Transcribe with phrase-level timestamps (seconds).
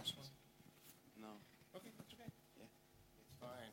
[0.00, 0.26] last one?
[1.20, 1.28] No.
[1.76, 2.30] Okay, that's okay.
[3.20, 3.72] It's fine.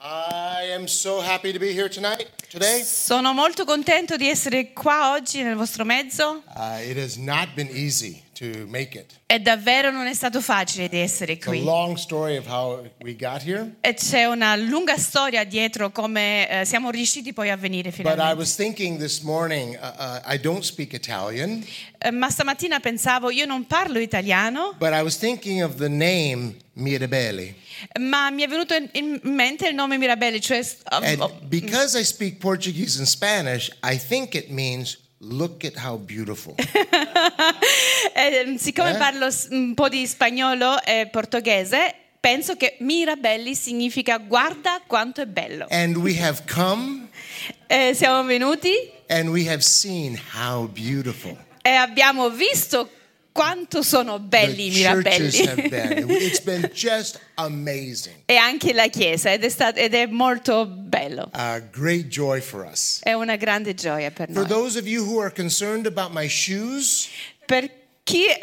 [0.00, 2.82] I am so happy to be here tonight, today.
[2.82, 6.42] Sono molto contento di essere qua oggi nel vostro mezzo.
[6.56, 9.12] Uh, it has not been easy to make it.
[9.26, 11.62] E davvero non è stato facile di essere It's a qui.
[11.62, 13.74] long story of how we got here.
[13.80, 18.02] E c'è una lunga storia dietro come eh, siamo riusciti poi a venire But I
[18.02, 18.38] finalmente.
[18.38, 21.64] was thinking this morning, uh, uh, I don't speak Italian,
[22.00, 26.54] Eh, ma stamattina pensavo, io non parlo italiano, but I was thinking of the name
[26.74, 27.54] Mirabelli.
[28.00, 32.04] ma mi è venuto in, mente il nome Mirabelli, cioè oh, And oh, because I
[32.04, 36.54] speak Portuguese and Spanish, I think it means look at how beautiful.
[38.14, 38.96] eh, siccome Eh?
[38.98, 45.66] parlo un po' di spagnolo e portoghese, penso che Mirabelli significa guarda quanto è bello.
[45.70, 47.06] and we have come
[47.70, 48.72] Eh, siamo venuti
[49.08, 52.90] and we have seen how beautiful e abbiamo visto
[53.38, 55.68] quanto sono belli i Mirabelli.
[55.68, 56.06] been.
[56.10, 58.16] It's been just amazing.
[58.26, 61.28] e anche la chiesa ed è, stato- ed è molto bello.
[61.32, 62.98] A great joy for us.
[63.02, 64.48] È una grande gioia per For noi.
[64.48, 67.06] those of you who are concerned about my shoes,
[67.46, 67.70] Per
[68.02, 68.24] chi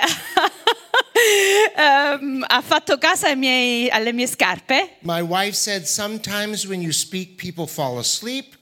[1.75, 6.91] ehm, ha fatto caso ai miei- alle mie scarpe, my wife said sometimes when you
[6.93, 8.55] speak, people fall asleep.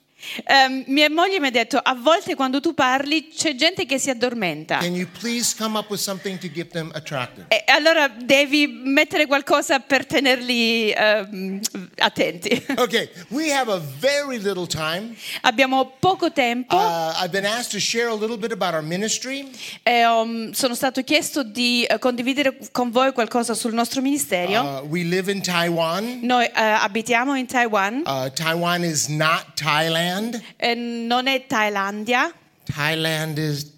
[0.46, 4.10] Ehm, mia moglie mi ha detto a volte quando tu parli c'è gente che si
[4.10, 4.78] addormenta.
[4.80, 7.46] Can you please come up with something to keep them attractive?
[7.48, 11.60] E allora devi mettere qualcosa per tenerli ehm,
[12.04, 12.62] attenti.
[12.78, 15.16] Okay, we have a very little time.
[15.42, 19.50] Abbiamo poco tempo Uh, I've been asked to share a little bit about our ministry.
[19.84, 24.62] e um, sono stato chiesto di eh, condividere con voi qualcosa sul nostro ministerio.
[24.62, 26.20] Uh, we live in Taiwan.
[26.22, 30.42] Noi eh, abitiamo in Taiwan, Uh, Taiwan is not Thailand.
[30.58, 32.32] eh, non è Thailandia.
[32.66, 33.72] Thailand is.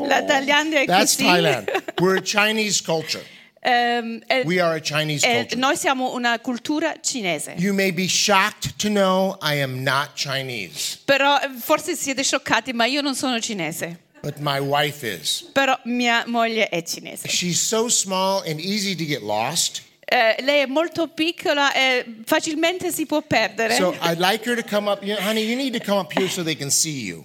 [0.00, 1.24] La Thailandia è That's così.
[1.24, 1.68] Thailand.
[2.00, 3.22] We're a Chinese culture.
[3.68, 5.56] Ehm, eh, We are a Chinese culture.
[5.56, 7.54] noi siamo una cultura cinese.
[7.58, 12.72] You may be shocked to know I am not Chinese, Però eh, forse siete scioccati,
[12.72, 13.98] ma io non sono cinese.
[14.22, 15.50] but my wife is.
[15.52, 17.28] Però mia moglie è cinese.
[17.28, 19.82] She's so small and easy to get lost.
[20.10, 23.74] Eh, lei è molto piccola e facilmente si può perdere.
[23.74, 25.02] So I'd like her to come up.
[25.02, 27.22] You know, honey, you need to come up here so they can see you.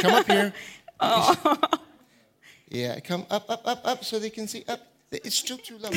[0.00, 0.52] Come up here.
[2.72, 4.62] Yeah, come up, up, up, up, so they can see.
[4.68, 4.78] Up.
[5.12, 5.90] It's still too low.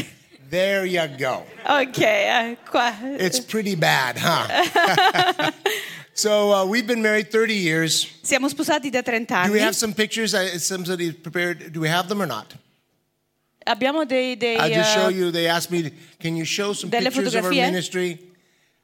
[0.49, 1.43] There you go.
[1.65, 2.93] ok, eh, qua.
[3.01, 5.51] It's pretty bad, huh?
[6.13, 8.07] so uh, we've been married 30 years.
[8.23, 9.47] Siamo sposati da 30 anni.
[9.47, 10.33] Do we have some pictures?
[10.33, 11.71] Uh, Somebody prepared.
[11.71, 12.55] Do we have them or not?
[13.65, 15.31] Abbiamo dei, dei, I'll just show you.
[15.31, 18.19] They asked me, can you show some pictures of our ministry?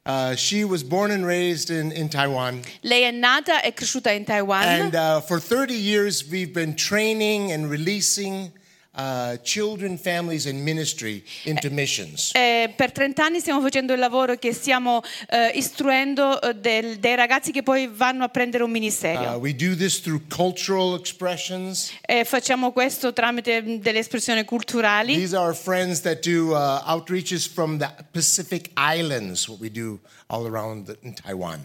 [0.05, 2.61] Uh, she was born and raised in, in Taiwan.
[2.83, 4.63] Lei è nata e cresciuta in Taiwan.
[4.63, 8.51] And uh, for 30 years, we've been training and releasing
[8.95, 12.31] uh, children, families, and ministry into missions.
[12.33, 17.15] Eh, per 30 anni stiamo facendo il lavoro che stiamo eh, istruendo eh, del- dei
[17.15, 19.35] ragazzi che poi vanno a prendere un ministero.
[19.35, 21.91] Uh, we do this through cultural expressions.
[22.05, 25.15] E facciamo questo tramite mh, delle espressioni culturali.
[25.15, 30.45] These are friends that do uh, outreaches from the Pacific Islands, what we do all
[30.47, 31.61] around in Taiwan.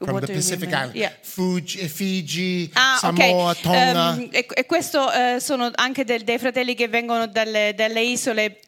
[0.00, 0.68] From the Pacific?
[0.72, 0.94] Islands.
[0.94, 1.12] Yeah.
[1.22, 3.60] Fuji, Fiji, Ah, Samoa, ok.
[3.60, 4.14] Tonga.
[4.14, 8.60] Ehm, e, e questo eh, sono anche del- dei fratelli che vengono dalle, dalle isole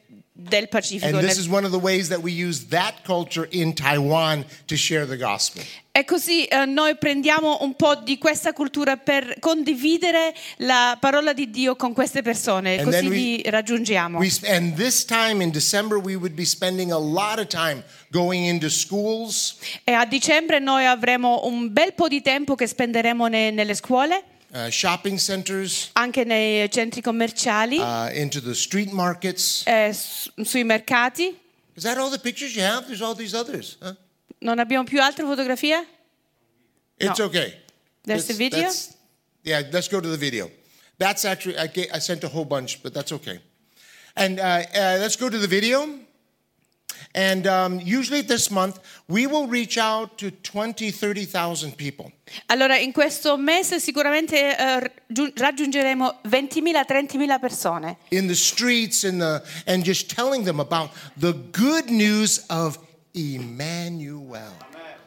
[0.49, 1.07] del Pacifico.
[1.07, 4.45] and this nel- is one of the ways that we use that culture in Taiwan
[4.67, 5.63] to share the gospel.
[5.93, 11.51] E così eh, noi prendiamo un po' di questa cultura per condividere la parola di
[11.51, 14.19] Dio con queste persone, And così we- li raggiungiamo.
[14.19, 18.45] We, and this time in December, we would be spending a lot of time going
[18.47, 23.51] into schools, E a dicembre noi avremo un bel po' di tempo che spenderemo ne-
[23.51, 24.23] nelle scuole,
[24.53, 29.63] uh, shopping centers, anche nei centri commerciali, uh, into the street markets.
[29.67, 31.39] eh, su- sui mercati.
[31.75, 32.87] Is that all the pictures you have?
[32.87, 33.77] There's all these others.
[33.81, 33.95] Huh?
[34.41, 35.87] Non abbiamo più altre fotografie?
[36.99, 37.27] It's No.
[37.27, 37.55] okay.
[38.05, 38.71] There's the video?
[39.43, 40.51] Yeah, let's go to the video.
[40.99, 43.41] That's actually, I, ga- I sent a whole bunch, but that's okay.
[44.17, 44.43] And uh,
[44.75, 45.87] uh, let's go to the video.
[47.13, 48.79] And um, usually this month,
[49.09, 52.13] we will reach out to 20, 30,000 people.
[52.47, 59.83] Allora, in questo mese sicuramente raggiun- raggiungeremo 20.000-30.000 persone in the streets in the, and
[59.85, 62.79] just telling them about the good news of
[63.13, 64.55] Emmanuel.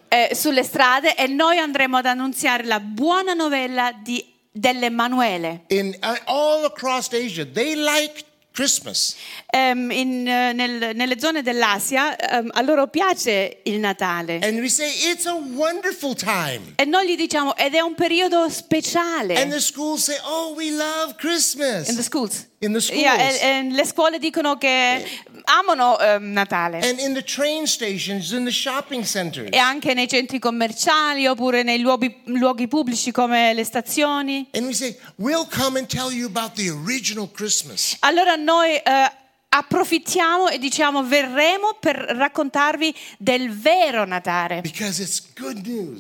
[0.10, 5.64] eh, sulle strade e noi andremo ad annunziare la buona novella di- dell'Emanuele.
[5.70, 9.16] In uh, all across Asia, they like Christmas.
[9.56, 14.40] Ehm, in, eh, nel- nelle zone dell'Asia ehm, a loro piace il Natale.
[14.42, 16.74] And we say, it's a wonderful time.
[16.76, 19.40] E noi gli diciamo, ed è un periodo speciale.
[19.40, 21.88] And the schools say, oh, we love Christmas.
[21.88, 22.48] In the schools.
[22.62, 23.00] In the schools.
[23.00, 25.06] Yeah, e- e le scuole dicono che
[25.44, 26.80] amano ehm, Natale.
[26.80, 29.50] and in the train stations, in the shopping centers.
[29.52, 34.48] e anche nei centri commerciali oppure nei luoghi, luoghi pubblici come le stazioni.
[34.54, 37.98] And we say, we'll come and tell you about the original Christmas.
[38.00, 39.12] Allora noi eh,
[39.56, 44.62] approfittiamo e diciamo verremo per raccontarvi del vero Natale,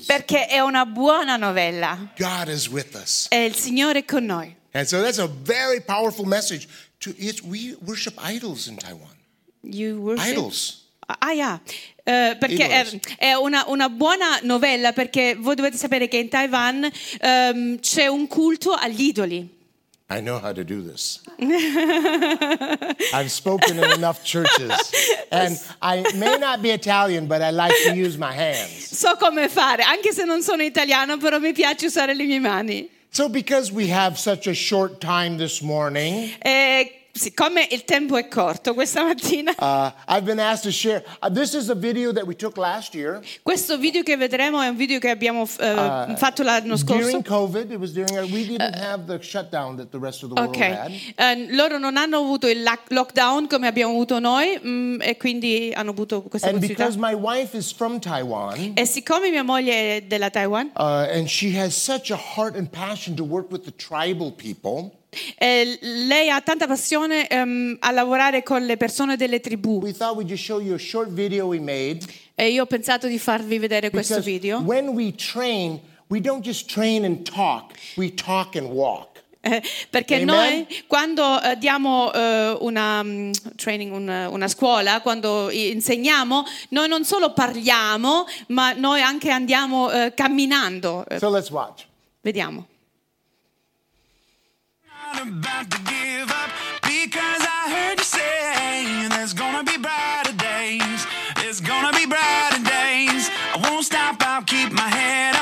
[0.05, 3.27] perché è una buona novella God is with us.
[3.29, 4.55] e il Signore è con noi.
[4.71, 6.67] And so that's a very powerful message.
[6.99, 7.13] To,
[7.43, 9.15] we worship idols in Taiwan.
[9.61, 10.81] You worship- Idols.
[11.19, 11.61] Ah, yeah.
[12.05, 16.89] Eh, perché è, è una, una buona novella perché voi dovete sapere che in Taiwan
[17.19, 19.61] ehm, c'è un culto agli idoli.
[20.09, 21.19] I know how to do this.
[23.13, 24.71] I've spoken in enough churches.
[25.31, 28.95] And I may not be Italian, but I like to use my hands.
[28.97, 32.89] So come fare, anche se non sono italiano, però mi piace usare le mie mani.
[33.09, 38.27] So, because we have such a short time this morning, E siccome il tempo è
[38.27, 41.03] corto questa mattina, uh, I've been asked to share.
[41.21, 44.67] Uh, this is a video that we took last year questo video che vedremo è
[44.67, 47.01] un video che abbiamo eh, fatto l'anno scorso.
[47.01, 47.71] during COVID.
[47.71, 50.55] It was during, uh, we didn't have the shutdown that the rest of the world
[50.55, 50.91] Ok, had.
[51.15, 55.71] Eh, loro non hanno avuto il lac- lockdown come abbiamo avuto noi mm, e quindi
[55.75, 60.01] hanno avuto questa And because my wife is from Taiwan, E siccome mia moglie è
[60.01, 63.73] della Taiwan, uh, and she has such a heart and passion to work with the
[63.75, 64.91] tribal people,
[65.37, 69.79] eh, lei ha tanta passione ehm, a lavorare con le persone delle tribù
[71.59, 71.99] made.
[72.35, 74.59] e io ho pensato di farvi vedere questo video.
[74.59, 79.13] when we train, we don't just train and talk, we talk and walk.
[79.45, 80.27] Eh, perché Amen.
[80.27, 87.03] noi quando eh, diamo eh, una mm, training, una, una scuola, quando insegniamo, noi non
[87.03, 91.05] solo parliamo, ma noi anche andiamo eh, camminando.
[91.19, 91.29] So
[92.21, 92.67] vediamo.
[95.13, 96.49] Not about to give up
[96.81, 101.05] because I heard you say there's gonna be brighter days.
[101.35, 103.29] There's gonna be brighter days.
[103.53, 105.32] I won't stop, I'll keep my head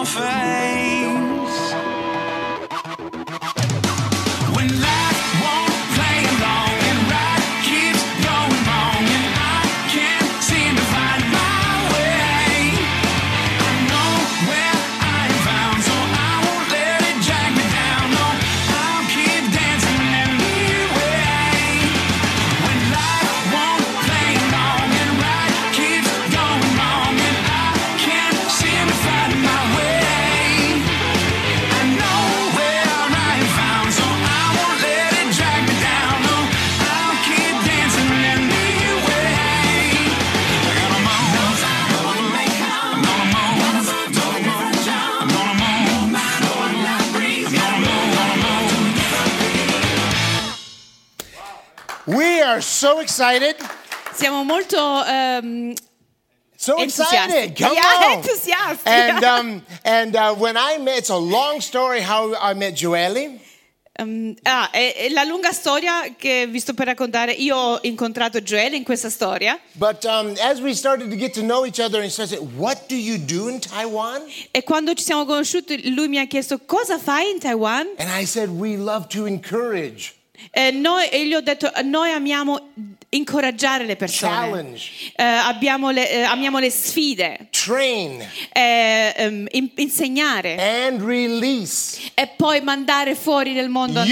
[0.00, 0.99] your face.
[52.80, 53.56] So excited.
[54.14, 55.74] Siamo molto ehm,
[56.56, 57.54] So excited.
[57.56, 58.12] Come Yeah, on.
[58.22, 58.88] entusiasti.
[58.88, 63.38] And, um, and uh, when I met, it's a long story how I met Joelle.
[63.92, 67.32] ehm, ah, è, è la lunga storia che vi sto per raccontare.
[67.32, 71.16] Io ho incontrato Joel in questa storia But um, said, do do
[74.52, 78.24] e quando ci siamo conosciuti lui mi ha chiesto cosa fai in Taiwan And I
[78.26, 80.14] said, We love to encourage,
[80.50, 82.70] e, noi, e gli ho detto noi amiamo
[83.10, 84.32] incoraggiare le persone.
[84.32, 88.20] challenge, Eh, abbiamo le, eh, amiamo le sfide, train,
[88.52, 90.56] eh, ehm, in- insegnare.
[90.86, 92.00] And release.
[92.14, 94.02] E poi mandare fuori nel mondo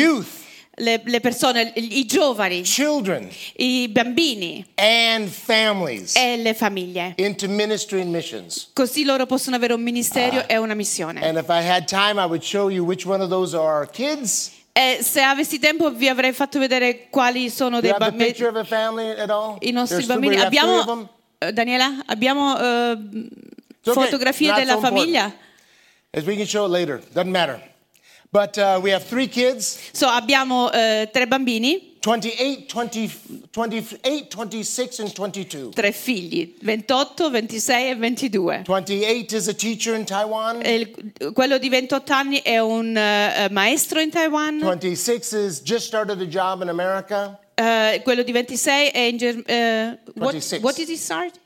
[0.79, 4.65] le, le persone, i giovani, children, i bambini.
[4.77, 6.15] And families.
[6.17, 7.15] E le famiglie.
[7.17, 8.71] into ministry and missions.
[8.73, 11.21] Così loro possono avere un ministero e una missione.
[11.27, 13.89] And if I had time, I would show you which one of those are our
[13.91, 14.53] kids.
[14.79, 18.33] E se avessi tempo vi avrei fatto vedere quali sono dei bambini,
[19.59, 20.37] i nostri bambini.
[20.37, 23.29] Abbiamo, eh, Daniela, abbiamo eh, okay.
[23.83, 25.35] fotografie Not della so famiglia?
[26.13, 27.61] As we can show later, doesn't matter.
[28.31, 33.11] But uh, we have three kids So, abbiamo eh, tre bambini, 28, 20,
[33.51, 35.71] 28, 26, and 22.
[35.75, 38.63] tre figli, 28, 26 e 22.
[38.65, 40.61] 28 is a teacher in Taiwan.
[40.65, 46.21] Il- quello di 28 anni è un eh, maestro in Taiwan, 26 is just started
[46.21, 47.39] a job in America.
[47.55, 49.99] eh, quello di 26 è in Germania.
[50.15, 50.63] what, 26.
[50.63, 51.39] what did he start?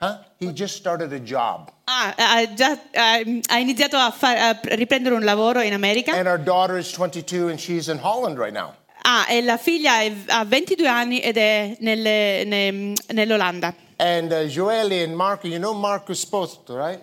[0.00, 0.16] Huh?
[0.38, 1.70] He just started a job.
[1.84, 6.12] Ah, ha, già, ha- iniziato a, fa- a riprendere un lavoro in America.
[6.12, 8.74] And our daughter is 22 and she's in Holland right now.
[9.10, 13.74] Ah, e la figlia è- ha 22 anni ed è nelle- ne- nell'Olanda.
[13.96, 17.00] And uh, Joelle and Marco, you know Marco Esposito, right?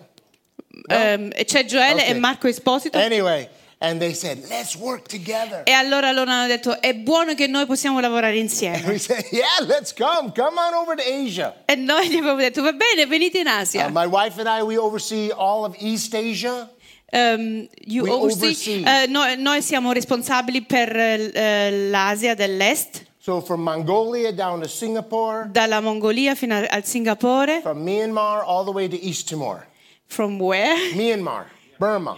[0.88, 2.08] Ehm, e c'è Joele Ok.
[2.10, 2.96] e Marco Esposito.
[2.96, 3.48] Anyway,
[3.78, 5.62] and they said, let's work together.
[5.64, 8.82] E allora loro hanno detto: È buono che noi possiamo lavorare And insieme.
[8.86, 10.30] we said, yeah, let's come.
[10.32, 11.54] Come on over to Asia.
[11.66, 13.88] E noi gli abbiamo detto: Va bene, venite in Uh, Asia.
[13.88, 16.70] my wife and I, we oversee all of East Asia.
[17.08, 24.32] Ehm, you oversee- eh, noi, noi siamo responsabili per eh, l'Asia dell'Est, So from Mongolia
[24.32, 27.60] down to Singapore, dalla Mongolia fino a- al Singapore.
[27.60, 29.66] from Myanmar all the way to East Timor.
[30.06, 30.76] From where?
[30.94, 31.46] Myanmar,
[31.78, 32.16] Burma,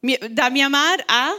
[0.00, 1.30] Mi- Da Myanmar a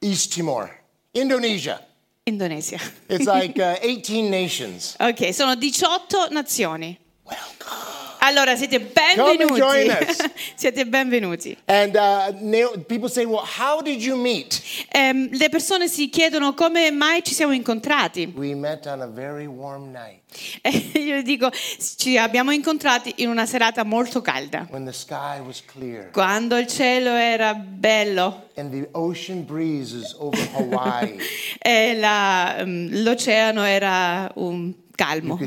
[0.00, 0.70] East Timor,
[1.12, 1.84] Indonesia.
[2.24, 2.80] Indonesia.
[3.08, 4.96] It's like uh, 18 nations.
[4.98, 6.98] Ok, sono 18 nazioni.
[7.24, 8.15] Welcome.
[8.26, 8.80] Allora siete
[9.14, 10.08] Come and join benvenuti.
[10.10, 10.30] us.
[10.56, 11.56] siete benvenuti.
[11.66, 14.60] And uh, people say, well, how did you meet?
[14.88, 18.32] Ehm, le persone si chiedono come mai ci siamo incontrati.
[18.34, 20.24] We met on a very warm night
[20.62, 21.50] E io dico,
[21.98, 26.66] ci abbiamo incontrati in una serata molto calda, when the sky was clear quando il
[26.66, 31.16] cielo era bello and the ocean breeze is over Hawaii.
[31.62, 35.38] e la- ehm, l'oceano era un calmo.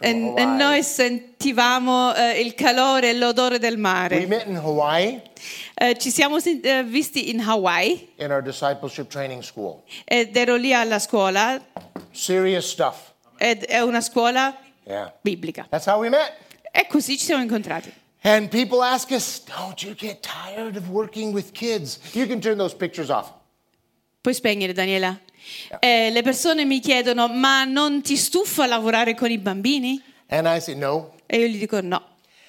[0.00, 4.26] E, e noi sentivamo eh, il calore e l'odore del We mare.
[4.26, 5.22] met in Hawaii
[5.76, 9.82] Eh, ci siamo eh, visti in Hawaii in our discipleship training school.
[10.04, 11.60] ed ero lì alla scuola
[12.12, 13.12] Serious stuff.
[13.38, 14.56] ed è una scuola
[14.86, 15.10] Yeah.
[15.22, 15.66] biblica.
[15.70, 16.30] That's how we met.
[16.70, 17.90] E così ci siamo incontrati.
[18.20, 21.98] And people ask us, don't you get tired of working with kids?
[22.12, 23.32] You can turn those pictures off.
[24.20, 25.18] Puoi spegnere, Daniela?
[25.80, 30.02] Eh, le persone mi chiedono, ma non ti stufa lavorare con i bambini?
[30.28, 31.14] And I say, no.
[31.26, 32.02] E io gli dico no.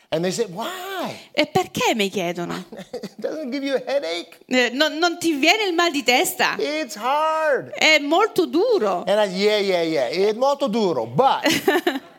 [0.10, 1.14] And they say, why?
[1.32, 2.66] E perché mi chiedono?
[3.18, 4.40] doesn't give you a headache.
[4.46, 6.56] Eh, non, non ti viene il mal di testa?
[6.58, 7.72] It's hard.
[7.72, 9.04] È molto duro.
[9.08, 10.08] And I, yeah, yeah, yeah.
[10.08, 11.06] It's molto duro.
[11.06, 11.44] But,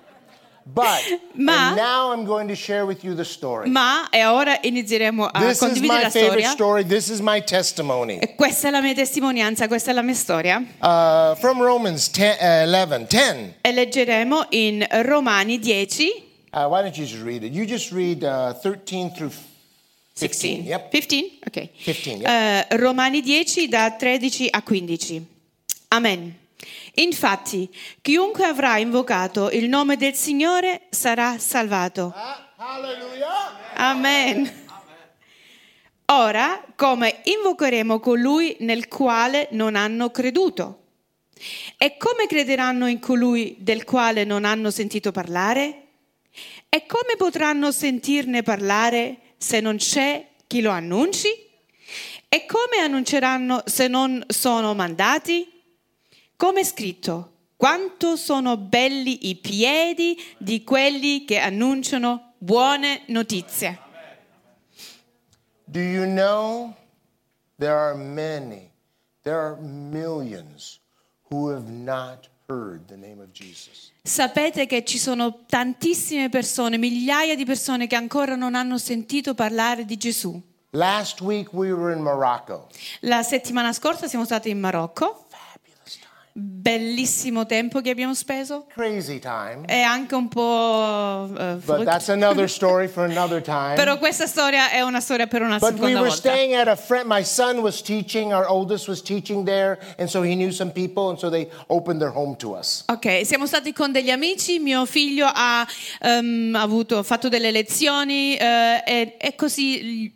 [0.69, 1.01] but,
[1.35, 3.69] Ma- now I'm going to share with you the story.
[3.71, 6.49] Ma, e ora inizieremo a This is condividere la storia.
[6.51, 6.85] story.
[6.85, 8.19] This is my testimony.
[8.37, 10.57] Questa è la mia testimonianza, questa è la mia storia.
[10.81, 13.55] Uh, from Romans 10, uh, 11, 10.
[13.61, 17.53] E leggeremo in Romani 10, Uh, why don't you just read it?
[17.53, 19.31] You just read uh, 13 through
[20.15, 20.63] 15.
[20.63, 20.65] 16.
[20.65, 20.91] Yep.
[20.91, 21.39] 15?
[21.47, 21.69] Ok.
[21.85, 25.27] 15, Eh, Romani 10 da 13 a 15.
[25.89, 26.35] Amen.
[26.99, 27.69] Infatti,
[28.01, 32.15] chiunque avrà invocato il nome del Signore sarà salvato.
[32.57, 33.75] Hallelujah.
[33.75, 34.65] Amen.
[36.07, 40.85] Ora, come invocheremo colui nel quale non hanno creduto?
[41.77, 45.83] E come crederanno in colui del quale non hanno sentito parlare?
[46.71, 51.29] E come potranno sentirne parlare se non c'è chi lo annunci?
[52.29, 55.56] E come annunceranno se non sono mandati?
[56.37, 63.81] Come è scritto, quanto sono belli i piedi di quelli che annunciano buone notizie.
[65.65, 66.75] Do you know
[67.57, 68.71] there are many,
[69.23, 70.79] there are millions
[71.31, 73.93] who have not heard the name of Jesus.
[74.03, 79.87] Sapete che ci sono tantissime persone, migliaia di persone che ancora non hanno sentito parlare
[79.87, 80.39] di Gesù.
[80.71, 82.69] Last week we were in Morocco.
[83.01, 85.26] La settimana scorsa siamo stati in Marocco.
[86.39, 89.63] Bellissimo tempo che abbiamo speso Crazy time.
[89.67, 93.75] e anche un po' eh, But that's another story for another time.
[93.75, 96.29] Però questa storia è una storia per una But we seconda were volta.
[96.29, 97.07] staying at a friend.
[97.09, 98.33] My son was teaching.
[98.35, 102.01] Our oldest was teaching there, and so he knew some people, and so they opened
[102.01, 102.85] their home to us.
[102.89, 105.67] Ok, siamo stati con degli amici, mio figlio ha
[106.03, 110.13] ehm, avuto, fatto delle lezioni eh, e, e così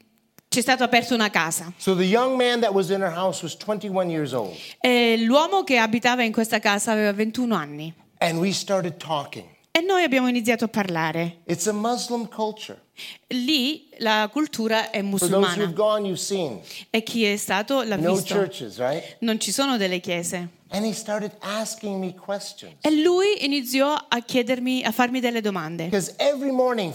[0.53, 1.73] ci è stata aperta una casa.
[1.77, 5.63] So the young man that was in our house was 21 years old, E l'uomo
[5.63, 8.33] che abitava in questa casa aveva 21 anni e
[9.81, 11.43] noi abbiamo iniziato a parlare.
[11.45, 12.81] It's a Muslim culture.
[13.29, 18.35] Lì la cultura è musulmana gone, you've e chi è stato l'ha no visto.
[18.35, 19.17] churches, right?
[19.21, 20.59] Non ci sono delle chiese.
[20.73, 22.75] And he started asking me questions.
[22.83, 25.91] E lui iniziò a chiedermi, a farmi delle domande.
[26.53, 26.95] Morning.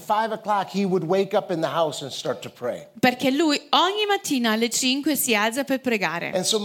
[2.99, 6.31] Perché lui ogni mattina alle 5 si alza per pregare.
[6.33, 6.57] And so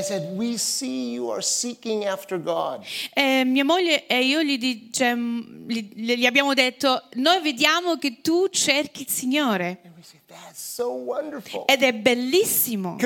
[0.00, 0.22] said.
[3.12, 5.14] E mia moglie e io gli, dice-
[5.66, 9.80] gli- gli abbiamo detto, noi vediamo che tu cerchi il Signore.
[11.66, 12.96] Ed è bellissimo.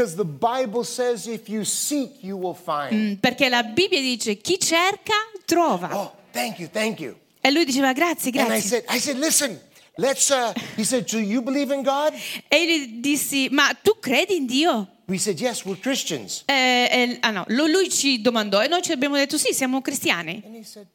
[2.93, 5.15] Mm, Perché la Bibbia dice chi cerca
[5.45, 5.97] trova.
[5.99, 7.17] Oh, thank you, thank you.
[7.41, 8.69] E lui diceva grazie, And I grazie.
[8.69, 9.61] said, I said, listen,
[9.97, 12.13] let's uh he said, Do you believe in God?
[12.49, 14.89] E io gli dissi, ma tu credi in Dio?
[15.07, 16.45] We said, Yes, we're Christians.
[16.47, 19.81] E- e- ah no, lui, lui ci domandò e noi ci abbiamo detto sì, siamo
[19.81, 20.41] cristiani.
[20.45, 20.87] And he said,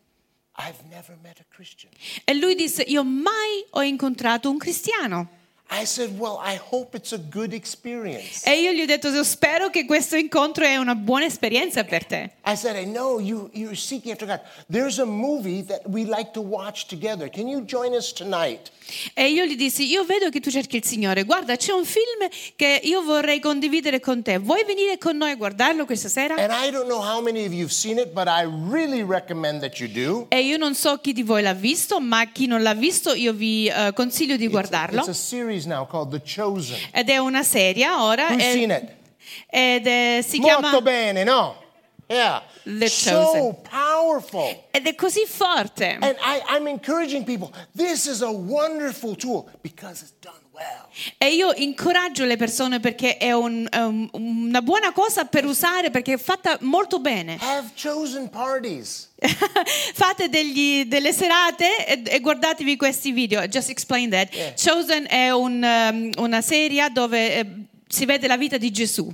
[2.24, 5.37] E lui disse, io mai ho incontrato un cristiano.
[5.70, 8.46] I said, Well, I hope it's a good experience.
[8.46, 12.06] E io gli ho detto, "Io spero che questo incontro è una buona esperienza per
[12.06, 12.32] te.
[12.46, 14.40] I said, I know you, you're seeking after God.
[14.72, 17.30] There's a movie that we like to watch together.
[17.30, 18.72] Can you join us tonight?
[19.14, 22.30] E io gli dissi, io vedo che tu cerchi il Signore, guarda c'è un film
[22.56, 26.36] che io vorrei condividere con te, vuoi venire con noi a guardarlo questa sera?
[26.36, 29.60] And I don't know how many of you have seen it, but I really recommend
[29.60, 30.28] that you do.
[30.30, 33.34] E io non so chi di voi l'ha visto, ma chi non l'ha visto io
[33.34, 35.00] vi eh, consiglio di guardarlo.
[35.00, 35.14] It's a
[35.58, 36.78] series now called The Chosen.
[36.92, 38.28] Ed è una serie ora.
[38.28, 38.96] Who's e- seen it?
[39.50, 40.82] Ed è, si Molto chiama...
[40.82, 41.56] bene, no?
[42.08, 42.42] Yeah.
[42.64, 44.64] The so powerful.
[44.72, 45.98] Ed è così forte.
[46.00, 47.52] And I, I'm encouraging people.
[47.76, 50.37] This is a wonderful tool because it's done.
[51.18, 56.14] E io incoraggio le persone perché è un- un- una buona cosa per usare perché
[56.14, 57.38] è fatta molto bene.
[59.94, 63.46] Fate degli- delle serate e, e guardatevi questi video.
[63.48, 64.34] Just explain that.
[64.34, 64.54] Yeah.
[64.56, 67.46] Chosen è un, um, una serie dove eh,
[67.88, 69.12] si vede la vita di Gesù.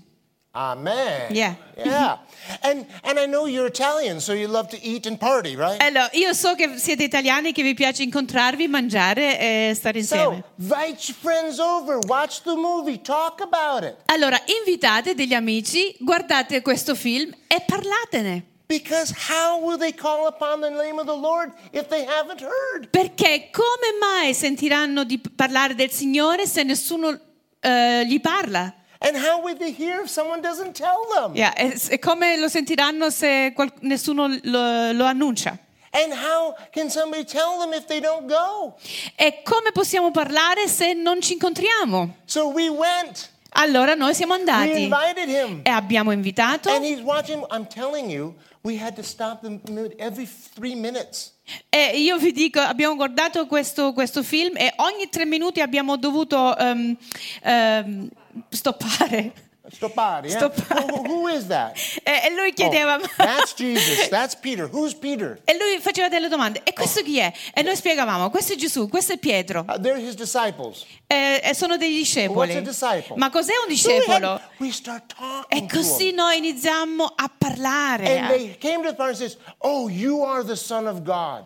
[0.55, 1.31] Amen.
[1.31, 1.55] Yeah.
[1.75, 2.19] Yeah.
[2.61, 5.81] And and I know you're Italian, so you love to eat and party, right?
[5.81, 10.43] Allora, io so che siete italiani, che vi piace incontrarvi, mangiare e stare insieme.
[10.57, 13.95] So invite your friends over, watch the movie, talk about it.
[14.05, 18.45] Allora, invitate degli amici, guardate questo film e parlatene.
[18.67, 22.89] Because how will they call upon the name of the Lord if they haven't heard?
[22.91, 27.19] Perché come mai sentiranno di parlare del Signore se nessuno
[27.59, 28.71] eh, gli parla?
[29.05, 31.35] And how would they hear if someone doesn't tell them?
[31.35, 35.57] Yeah, e, e come lo sentiranno se qual- nessuno lo, lo annuncia?
[35.91, 38.75] And how can somebody tell them if they don't go?
[39.15, 42.15] E come possiamo parlare se non ci incontriamo?
[42.25, 43.29] So we went.
[43.55, 45.59] Allora noi siamo We andati invited him.
[45.63, 47.45] e abbiamo invitato And he's watching.
[47.51, 49.59] I'm telling you, we had to stop them
[49.99, 51.33] every three minutes.
[51.69, 56.57] e io vi dico, abbiamo guardato questo, questo film e ogni tre minuti abbiamo dovuto
[56.57, 56.97] ehm,
[57.43, 58.09] ehm,
[58.49, 59.33] stoppare.
[59.71, 60.37] Stoppare, yeah?
[60.39, 60.91] Stoppare.
[60.91, 61.77] Who, who is that?
[62.03, 62.99] E, e lui Oh, chiedeva...
[63.15, 64.09] that's Jesus.
[64.11, 64.67] That's Peter.
[64.69, 65.39] Who's Peter?
[65.45, 66.59] E lui faceva delle domande.
[66.65, 67.31] E questo chi è?
[67.53, 69.61] E noi spiegavamo, questo è Gesù, questo è Pietro.
[69.65, 70.83] Uh, they're his disciples.
[71.07, 72.55] E, e sono dei What's discepoli.
[72.57, 73.15] a disciple?
[73.15, 74.41] Ma cos'è un So we, had- discepolo?
[74.57, 78.03] we start E talking to così noi iniziamo a And parlare.
[78.27, 81.45] they came to the and says, "Oh, you are the Son of God."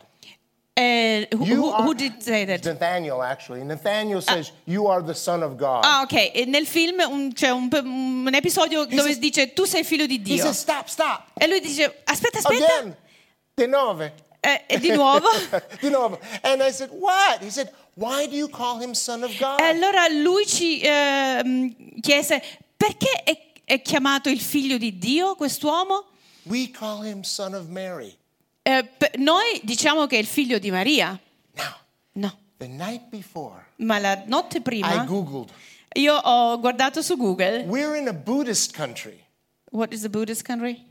[0.79, 2.63] Eh, who, who- are- who did say that?
[2.63, 3.63] Nathaniel, actually.
[3.63, 6.31] Nathaniel says, "You are the Son of God." Ah, ok.
[6.33, 10.15] E nel film un- c'è un, un episodio dove says- dice tu sei figlio di
[10.15, 10.43] he Dio.
[10.43, 12.63] says, "Stop, stop." E lui dice aspetta, aspetta.
[12.63, 12.95] Again,
[13.55, 14.13] di nove.
[14.39, 15.27] E, e di nuovo.
[15.81, 16.19] di nuovo.
[16.43, 19.63] And I said, "What?" He said, "Why do you call him Son of God?" E
[19.63, 22.39] allora lui ci ehm, chiese
[22.77, 23.35] perché è,
[23.65, 26.05] è chiamato il figlio di Dio quest'uomo?
[26.43, 28.15] we call him Son of Mary.
[28.67, 31.17] Eh, noi diciamo che è il figlio di Maria.
[32.13, 32.37] No.
[32.67, 35.05] night before, Ma la notte prima
[35.93, 37.63] io ho guardato su Google.
[37.63, 39.23] We're in a Buddhist country.
[39.71, 40.83] What is the Buddhist country?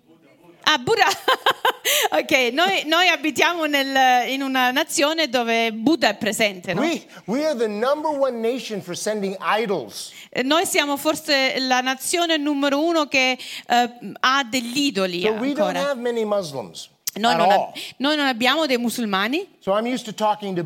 [0.62, 1.04] Ah, Buddha.
[2.18, 6.80] ok, noi, noi abitiamo nel- in una nazione dove Buddha è presente, no?
[6.80, 10.12] We, we are the number one nation for sending idols.
[10.30, 15.52] Eh, Noi siamo forse la nazione numero uno che eh, ha degli idoli So we
[15.52, 15.90] don't ancora.
[15.90, 20.12] have many Muslims Noi non, ab- noi non abbiamo dei musulmani, So I'm used to
[20.14, 20.62] to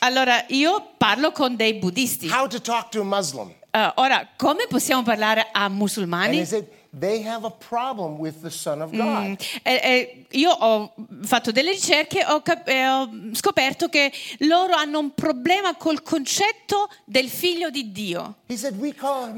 [0.00, 2.28] allora io parlo con dei buddisti.
[2.28, 2.34] To.
[3.70, 6.36] Eh, ora, come possiamo parlare a musulmani?
[9.28, 14.10] Mm, eh, eh, io ho fatto delle ricerche e ho, cap- e ho scoperto che
[14.40, 18.36] loro hanno un problema col concetto del figlio di Dio.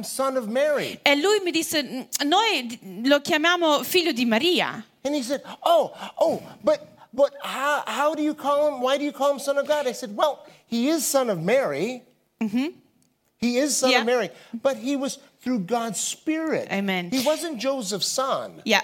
[0.02, 1.00] Said.
[1.02, 4.84] E lui mi disse, "Mm, noi lo chiamiamo figlio di Maria.
[5.04, 8.80] And he said, Oh, oh, but but how, how do you call him?
[8.82, 9.86] Why do you call him Son of God?
[9.86, 12.02] I said, Well, he is Son of Mary.
[13.38, 13.92] He is Son Mm-hmm.
[13.92, 14.00] Yeah.
[14.00, 14.30] of Mary,
[14.62, 16.68] but he was through God's Spirit.
[16.70, 17.10] Amen.
[17.10, 18.60] He wasn't Joseph's son.
[18.64, 18.82] Yeah.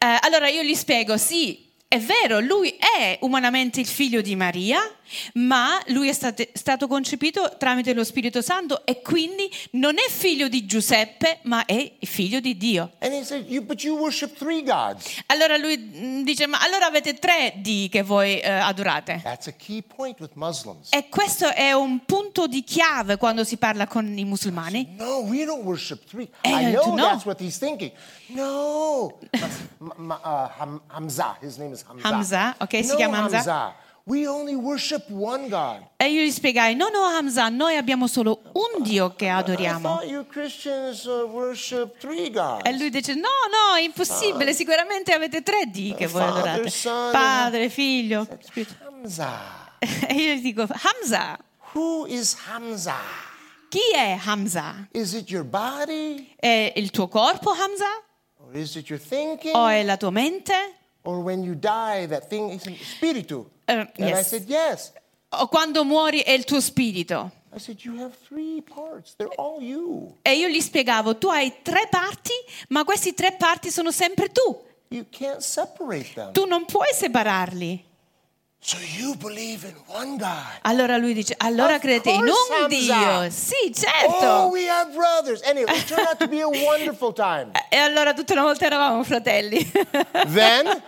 [0.00, 4.80] Eh, allora io gli spiego, sì, è vero, lui è umanamente il figlio di Maria,
[5.34, 10.48] ma lui è state- stato concepito tramite lo Spirito Santo e quindi non è figlio
[10.48, 12.92] di Giuseppe, ma è figlio di Dio.
[13.00, 15.22] And he said, you, But you worship three gods.
[15.26, 19.20] Allora lui mm, dice, ma allora avete tre di che voi eh, adorate?
[19.22, 20.88] That's a key point with Muslims.
[20.90, 24.94] E questo è un punto di chiave quando si parla con i musulmani.
[24.98, 26.28] No, we don't worship three.
[26.42, 27.02] Eh, I know no.
[27.04, 27.92] that's what he's thinking.
[28.28, 29.18] No.
[29.78, 32.06] Ma- ma- uh, Ham- Hamza, his name is Hamza.
[32.08, 33.36] Hamza, ok, si no, chiama Hamza.
[33.38, 33.42] We
[34.26, 35.86] only worship one God.
[35.96, 40.00] E io gli spiegai, no, no, Hamza, noi abbiamo solo un Dio che adoriamo.
[40.00, 40.04] uh.
[42.64, 44.52] E lui dice: No, no, è impossibile.
[44.52, 46.70] Sicuramente avete tre D che voi adorate:
[47.12, 48.26] Padre, Figlio.
[50.08, 51.38] E io gli dico: Hamza,
[51.72, 52.96] Who is Hamza?
[53.68, 54.86] chi è Hamza?
[54.92, 56.34] Is it your body?
[56.36, 57.86] È il tuo corpo, Hamza?
[58.36, 59.54] Or is it your thinking?
[59.54, 60.74] O è la tua mente?
[61.04, 63.44] Or when you die, that thing is spiritu?
[63.66, 64.28] Uh, I yes.
[64.28, 64.92] said, yes.
[65.30, 67.32] O quando muori è il tuo spirito?
[67.54, 69.14] I said, you have three parts.
[69.16, 70.16] They're all you.
[70.22, 72.32] E io gli spiegavo: Tu hai tre parti,
[72.68, 74.62] ma questi tre parti sono sempre tu.
[74.88, 76.32] You can't separate them.
[76.32, 77.84] Tu non puoi separarli.
[80.62, 82.66] Allora lui dice: Allora credete in un Hamza.
[82.68, 83.30] Dio?
[83.30, 84.94] Sì, Oh, certo.
[84.94, 85.42] brothers.
[85.44, 87.50] Anyway, it turned out to be a wonderful time.
[87.68, 89.68] E allora tutte una volta eravamo fratelli.
[90.32, 90.80] Then,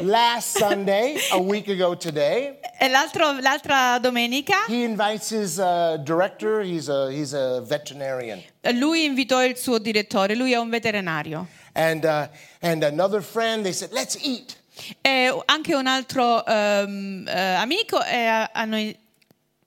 [0.00, 6.62] last Sunday, a week ago today, E l'altro- l'altra domenica he invites his uh, director.
[6.62, 8.42] He's a he's a veterinarian,
[8.72, 11.46] lui invitò il suo direttore, lui è un veterinario.
[11.74, 12.26] and uh,
[12.62, 13.62] and another friend.
[13.62, 14.56] They said, "Let's eat."
[15.00, 18.76] E anche un altro ehm, eh, amico e hanno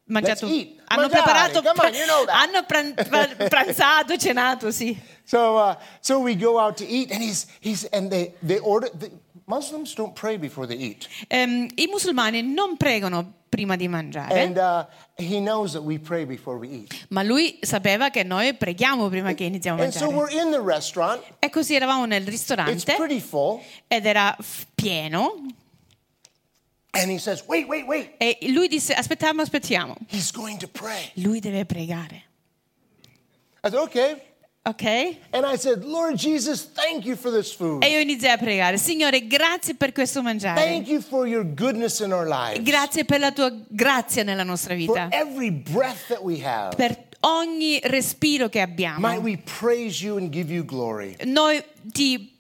[0.06, 4.98] mangiato, hanno Mangiare, preparato, on, you know hanno pran- pra- pranzato, cenato, sì.
[5.24, 8.90] So uh, so we go out to eat, and he's he's and they they order.
[8.98, 9.12] The,
[9.46, 14.58] Muslims don't pray before they eat, Ehm, I musulmani non pregano prima di mangiare, and
[14.58, 14.86] uh,
[15.18, 17.06] he knows that we pray before we eat.
[17.10, 20.64] ma lui sapeva che noi preghiamo prima che iniziamo a so mangiare.
[20.64, 21.24] restaurant.
[21.40, 25.34] E così eravamo nel ristorante full, ed era f- pieno
[26.92, 29.96] and he says, "Wait, wait, wait." e lui disse aspettiamo, aspettiamo.
[31.16, 32.24] Lui deve pregare,
[33.64, 34.22] I said, "Okay."
[34.64, 35.18] Ok?
[35.32, 37.84] And I said, Lord Jesus, thank you for this food.
[37.84, 40.62] E io iniziai a pregare, Signore, grazie per questo mangiare.
[40.62, 42.62] Thank you for your goodness in our lives.
[42.64, 46.76] Grazie per la tua grazia nella nostra For vita, every breath that we have.
[46.76, 49.08] per ogni respiro che abbiamo.
[49.08, 51.16] Might we praise you and give you glory.
[51.26, 52.38] Noi ti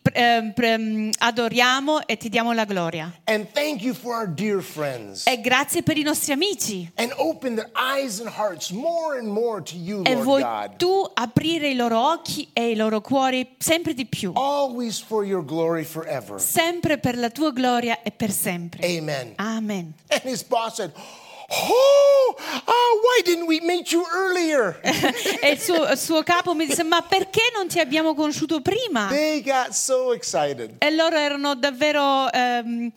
[1.17, 3.11] adoriamo e ti diamo la gloria.
[3.25, 5.25] And thank you for our dear friends.
[5.25, 6.89] E grazie per i nostri amici.
[6.95, 10.75] And open their eyes and hearts more and more to you, E Lord vuoi God.
[10.77, 14.31] tu aprire i loro occhi e i loro cuori sempre di più.
[14.35, 16.39] Always for your glory forever.
[16.39, 18.85] Sempre per la tua gloria e per sempre.
[18.97, 19.33] Amen.
[19.37, 19.93] Amen.
[20.09, 20.91] And his boss said,
[21.51, 24.79] Oh, uh, why didn't we meet you earlier?
[25.41, 29.07] E il suo, il suo capo mi disse: Ma perché non ti abbiamo conosciuto prima?
[29.09, 30.75] they got so excited.
[30.79, 32.91] E loro erano davvero ehm,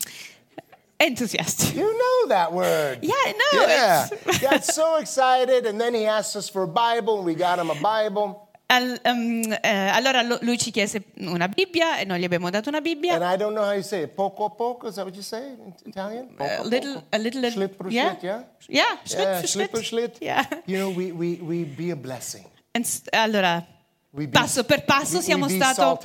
[0.96, 1.74] entusiasti.
[1.76, 2.98] You know that word.
[3.02, 4.08] Yeah, I know Yeah.
[4.40, 7.70] Got so excited, and then he asked us for a Bible, and we got him
[7.70, 8.41] a Bible.
[8.74, 12.70] Al- ehm, eh, allora lo- lui ci chiese una Bibbia e noi gli abbiamo dato
[12.70, 13.14] una Bibbia.
[13.14, 14.10] And I don't know how you say it.
[14.14, 16.28] Poco a poco, is that what you say in Italian?
[16.34, 18.44] Poco A little, a little, Schlitt per yeah, Schlitt, yeah?
[18.68, 20.16] yeah, Schritt Yeah, für Schlitt per Schritt.
[20.16, 20.22] Schlitt.
[20.22, 20.46] Yeah.
[20.66, 22.44] You know, we, we, we be a blessing.
[22.72, 23.62] And allora,
[24.10, 26.00] be, passo per passo we, siamo we stato,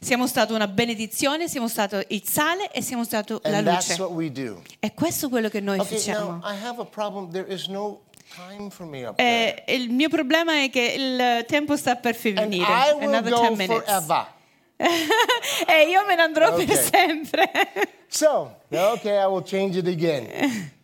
[0.00, 4.00] siamo stato una benedizione, siamo stato il sale e siamo stato la And luce.
[4.00, 4.62] what we do.
[4.80, 6.40] E questo è quello che noi Okay, facciamo.
[6.42, 7.30] now I have a problem.
[7.30, 8.00] There is no
[8.34, 9.62] time for me up there.
[9.66, 12.64] Eh, il mio problema è che il tempo sta per finire.
[12.64, 13.84] I will Another go 10 minutes.
[13.84, 14.26] forever.
[15.66, 16.76] e io me ne andrò per Ok.
[16.76, 17.50] sempre.
[18.12, 20.28] So, okay, I will change it again.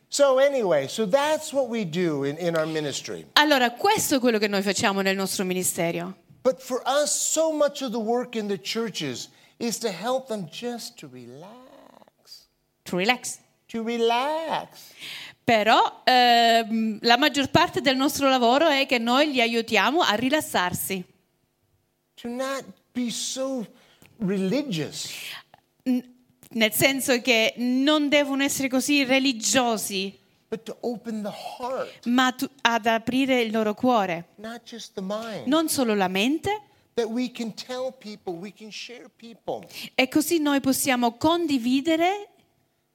[0.09, 3.27] So, anyway, so that's what we do in, in our ministry.
[3.35, 6.15] Allora, questo è quello che noi facciamo nel nostro ministero.
[6.43, 10.49] But for us, so much of the work in the churches is to help them
[10.51, 12.47] just to relax.
[12.85, 13.41] To relax.
[13.69, 14.93] To relax.
[15.49, 21.03] Però ehm, la maggior parte del nostro lavoro è che noi li aiutiamo a rilassarsi,
[22.21, 23.67] To not be so
[24.19, 25.09] religious.
[26.51, 32.51] nel senso che non devono essere così religiosi, but to open the heart, ma tu-
[32.61, 35.47] ad aprire il loro cuore, not just the mind.
[35.47, 36.61] non solo la mente,
[36.93, 42.33] That we can tell people, we can share people, e così noi possiamo condividere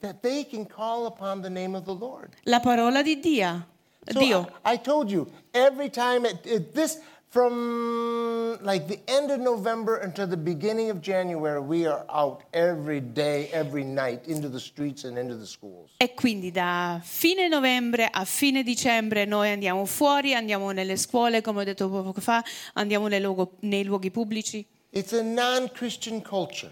[0.03, 2.35] that they can call upon the name of the Lord.
[2.45, 3.63] la parola di Dio.
[4.11, 4.47] So Dio.
[4.65, 9.95] I, I told you, every time at, at this, from like the end of November
[10.03, 15.05] until the beginning of January, we are out every day, every night into the streets
[15.05, 15.91] and into the schools.
[15.97, 21.61] E quindi da fine novembre a fine dicembre noi andiamo fuori, andiamo nelle scuole, come
[21.61, 24.67] ho detto poco fa, andiamo nei, luogo- nei luoghi pubblici.
[24.89, 26.71] It's a non Christian culture.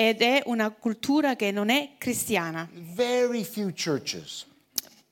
[0.00, 2.66] Ed è una cultura che non è cristiana.
[2.72, 4.46] Very few churches.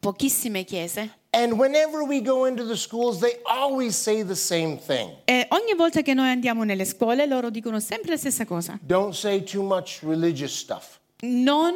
[0.00, 1.16] Pochissime chiese.
[1.28, 5.14] And whenever we go into the schools, they always say the same thing.
[5.26, 8.78] E ogni volta che noi andiamo nelle scuole loro dicono sempre la stessa cosa.
[8.80, 10.98] Don't say too much religious stuff.
[11.20, 11.74] Non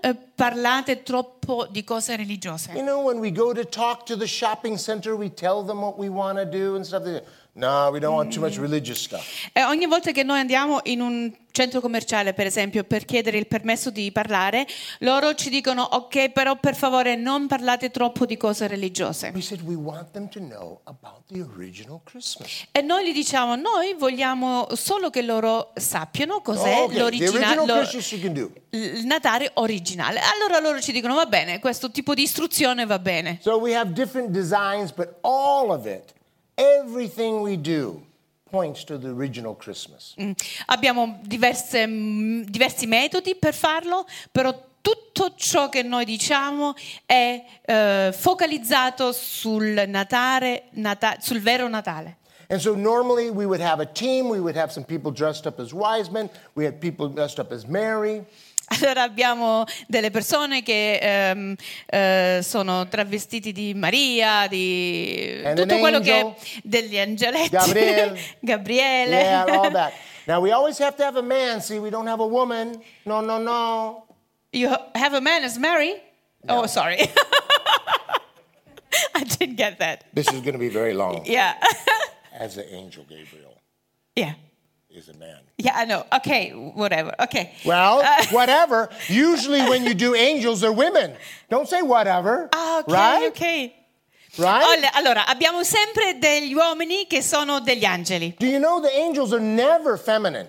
[0.00, 2.70] eh, parlate troppo di cose religiose.
[2.74, 5.98] You know, when we go to talk to the shopping center, we tell them what
[5.98, 7.02] we want to do and stuff.
[7.02, 7.22] Say,
[7.54, 9.48] no, we don't want too much religious stuff.
[9.52, 13.46] E ogni volta che noi andiamo in un centro commerciale, per esempio, per chiedere il
[13.46, 14.66] permesso di parlare,
[15.00, 19.32] loro ci dicono ok, però per favore non parlate troppo di cose religiose.
[19.34, 22.64] We said we want them to know about the original Christmas.
[22.72, 26.94] E noi gli diciamo, noi vogliamo solo che loro sappiano cos'è Oh, okay.
[26.96, 28.50] The l'originale, original lo- Christmas you can do.
[28.70, 30.20] il Natale originale.
[30.34, 33.38] Allora loro ci dicono va bene, questo tipo di istruzione va bene.
[33.42, 36.14] So we have different designs, but all of it,
[36.56, 38.02] everything we do,
[38.50, 40.14] points to the original Christmas.
[40.18, 40.32] Mm.
[40.66, 46.74] Abbiamo diverse, mm, diversi metodi per farlo, però tutto ciò che noi diciamo
[47.06, 52.18] è eh, focalizzato sul Natale, Nata- sul vero Natale.
[52.48, 55.58] And so normally we would have a team, we would have some people dressed up
[55.58, 58.26] as wise men, we had people dressed up as Mary.
[58.80, 61.54] Allora abbiamo delle persone che ehm,
[61.86, 66.34] eh, sono travestiti di Maria, di And tutto an quello che angel.
[66.62, 68.20] degli angeletti, Gabriele.
[68.40, 69.16] Gabriele.
[69.16, 69.92] Yeah, all that.
[70.26, 72.80] Now we always have to have a man, see, we don't have a woman.
[73.04, 74.06] No, no, no.
[74.52, 76.00] You have a man as Mary?
[76.48, 76.98] Oh, sorry.
[79.14, 80.04] I didn't get that.
[80.12, 81.24] This is going to be very long.
[81.24, 81.54] Yeah.
[82.32, 83.52] As the angel Gabriel
[84.14, 84.34] yeah.
[84.94, 85.38] Is a man.
[85.58, 86.04] Yeah, I know.
[86.12, 87.12] Okay, whatever.
[87.20, 87.52] Okay.
[87.64, 88.88] Well, Uh, whatever.
[89.08, 91.14] Usually when you do angels, they're women.
[91.48, 92.48] Don't say whatever.
[92.52, 93.26] Ah, ok, right?
[93.28, 93.72] ok.
[94.38, 94.90] Right?
[94.94, 98.34] Allora, abbiamo sempre degli uomini che sono degli angeli.
[98.38, 100.48] Do you know the angels are never feminine?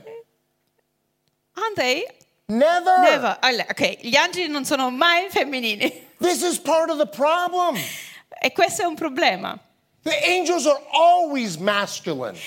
[1.55, 2.05] Aren't they?
[2.47, 3.01] Never.
[3.01, 3.37] Never.
[3.41, 6.07] Allora, ok, gli angeli non sono mai femminili.
[6.19, 7.75] This is part of the problem.
[8.41, 9.59] E questo è un problema.
[10.03, 12.37] The angels are always masculine,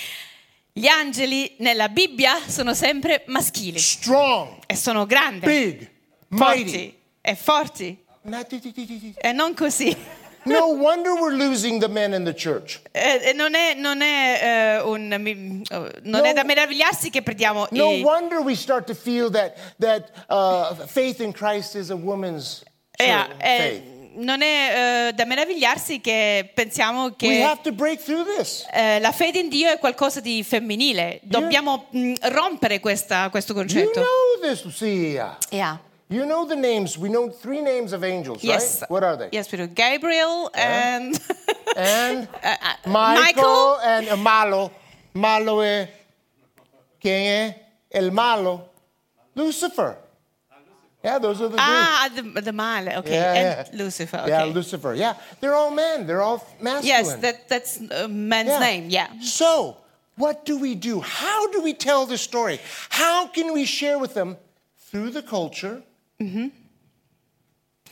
[0.78, 5.90] Gli angeli nella Bibbia sono sempre maschili strong, e sono grandi, big,
[6.28, 6.64] mighty.
[6.64, 8.04] forti e forti
[9.16, 9.96] e non così.
[10.44, 12.80] No wonder we're losing the men in the church.
[12.92, 16.22] Eh, non è, non è, eh, un, oh, non No.
[16.22, 20.74] è da meravigliarsi che perdiamo No i, wonder we start to feel that that uh,
[20.86, 22.62] faith in Christ is a woman's
[22.98, 23.26] Eh, eh,
[23.58, 23.82] faith.
[24.16, 28.66] Non è eh, da meravigliarsi che pensiamo We che have to break through this.
[28.72, 31.20] eh, la fede in Dio è qualcosa di femminile.
[31.22, 34.00] Dobbiamo mh, rompere questa- questo You concetto.
[34.00, 35.38] know this, Lucia.
[35.50, 35.78] Yeah.
[36.08, 36.96] You know the names.
[36.96, 38.78] We know three names of angels, Yes.
[38.80, 38.90] right?
[38.90, 39.28] What are they?
[39.32, 39.66] Yes, we do.
[39.72, 41.16] Gabriel and
[41.76, 43.78] And Uh, uh, Michael, Michael.
[43.82, 44.70] and uh, Malo.
[45.14, 45.88] Malo è
[47.00, 47.54] ¿Quién es
[47.90, 48.70] el malo?
[49.34, 49.96] Lucifer.
[51.06, 52.98] Yeah, those are the ah, the, the male.
[52.98, 53.84] Okay, Yeah, and yeah.
[53.84, 54.18] Lucifer.
[54.18, 54.28] Okay.
[54.30, 54.92] Yeah, Lucifer.
[54.94, 56.04] Yeah, they're all men.
[56.06, 56.84] They're all masculine.
[56.84, 58.58] yes, that, that's a man's Yeah.
[58.58, 58.90] name.
[58.90, 59.08] Yeah.
[59.22, 59.76] So,
[60.16, 61.00] what do we do?
[61.00, 62.58] How do we tell the story?
[62.90, 64.36] How can we share with them
[64.90, 65.80] through the culture?
[66.18, 66.48] Mm-hmm.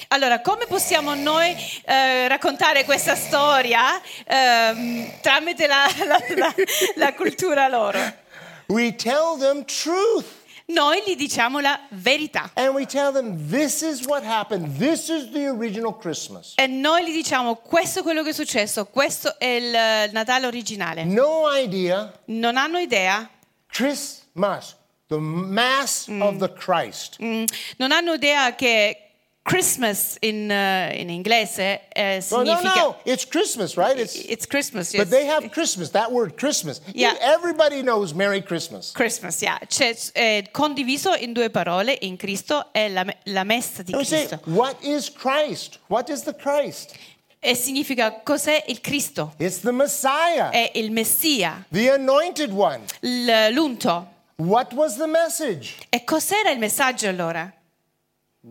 [0.09, 1.55] Allora, come possiamo noi
[1.87, 6.55] eh, raccontare questa storia ehm, tramite la, la- la-
[6.97, 8.01] la cultura loro?
[8.67, 10.43] We tell them truth.
[10.67, 13.37] Noi gli diciamo la verità them
[14.25, 14.81] happened.
[16.55, 21.05] E noi gli diciamo questo è quello che è successo, questo è il Natale originale.
[21.05, 22.13] No idea.
[22.27, 23.29] Non hanno idea.
[23.67, 24.77] Christmas.
[25.09, 27.19] the mass of the Christ.
[27.23, 27.45] Mm,
[27.77, 29.04] non hanno idea che
[29.47, 32.77] Christmas in, eh, in inglese eh, No, no, significa...
[32.77, 32.97] no.
[33.05, 33.99] It's Christmas, right?
[33.99, 35.05] It's, It's Christmas, yes.
[35.05, 36.81] but they have Christmas, that word Christmas.
[36.95, 37.15] Yeah.
[37.21, 38.91] Everybody knows Merry Christmas.
[38.93, 39.59] Christmas, yeah.
[39.67, 44.27] C'è eh, condiviso in due parole in Cristo è la, la messa di we say,
[44.27, 44.51] Cristo.
[44.51, 45.79] what is Christ?
[45.89, 46.95] What is the Christ?
[47.39, 49.35] E significa cos'è il Cristo?
[49.37, 52.81] It's the Messiah, È il Messia, the anointed one.
[53.53, 54.09] l'unto.
[54.37, 55.75] What was the message?
[55.91, 57.53] E cos'era il messaggio allora?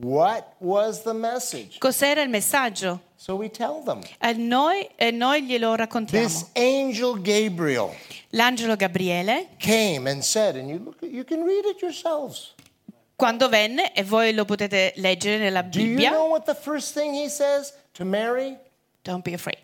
[0.02, 1.78] What was the message?
[1.78, 3.00] Cos'era il messaggio?
[3.16, 4.02] So we tell them.
[4.20, 6.26] E noi, e noi glielo raccontiamo.
[6.28, 7.94] This angel Gabriel
[8.32, 12.56] L'angelo Gabriele, came and said, and you look, you can read it yourselves.
[13.16, 16.94] quando venne, e voi lo potete leggere nella Do you Bibbia, know what the first
[16.96, 18.58] thing he says to Mary?
[19.04, 19.60] don't be afraid.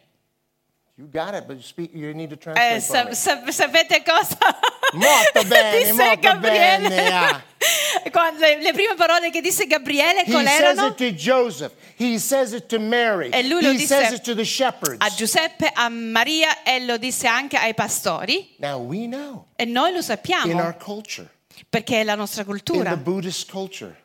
[0.99, 1.91] You got it, but you speak.
[1.93, 2.81] You need to Eh, translate.
[2.81, 3.51] sa- for me.
[3.53, 4.35] sa- sapete cosa?
[4.93, 6.89] Molto bene, disse molto Gabriele?
[6.89, 7.41] bene, ah.
[8.11, 10.87] Quando- le, le prime parole che disse Gabriele He qual says erano?
[10.87, 11.71] it to Joseph.
[11.95, 13.29] He says it to Mary.
[13.31, 14.97] E lui lo he disse says it to the shepherds.
[14.99, 18.55] A Giuseppe, a Maria e lo disse anche ai pastori.
[18.57, 21.29] Now we know E noi lo in sappiamo our culture,
[21.69, 22.89] perché è la nostra in cultura.
[22.89, 23.95] the Buddhist culture,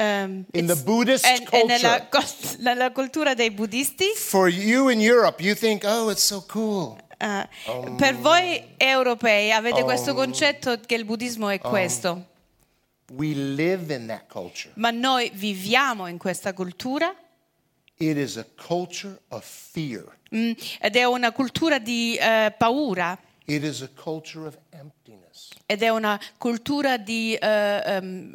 [0.00, 2.08] Ehm, in the Buddhist è- è nella, culture.
[2.10, 4.04] cos- nella cultura dei buddisti.
[4.14, 6.96] for you in Europe, you think, oh, it's so cool.
[7.18, 7.48] eh,
[7.96, 12.26] per voi europei avete questo concetto che il buddismo è questo,
[13.14, 14.70] We live in that culture.
[14.76, 17.12] ma noi viviamo in questa cultura
[18.00, 20.04] It is a culture of fear.
[20.32, 25.48] mm, ed è una cultura di eh, paura It is a culture of emptiness.
[25.66, 28.30] ed è una cultura di eh, vuo-